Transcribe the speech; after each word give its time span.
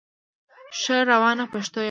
ښه 0.79 0.97
روانه 1.11 1.45
پښتو 1.51 1.75
یې 1.75 1.75
ویله 1.75 1.79